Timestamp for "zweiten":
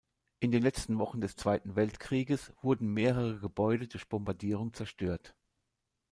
1.35-1.75